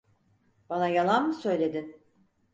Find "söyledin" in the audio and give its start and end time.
1.33-2.01